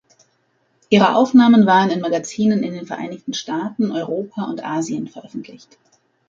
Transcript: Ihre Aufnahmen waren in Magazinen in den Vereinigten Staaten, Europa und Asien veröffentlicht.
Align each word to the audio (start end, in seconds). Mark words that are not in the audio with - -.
Ihre 0.89 1.15
Aufnahmen 1.15 1.67
waren 1.67 1.91
in 1.91 2.01
Magazinen 2.01 2.63
in 2.63 2.73
den 2.73 2.87
Vereinigten 2.87 3.35
Staaten, 3.35 3.91
Europa 3.91 4.45
und 4.45 4.65
Asien 4.65 5.07
veröffentlicht. 5.07 5.77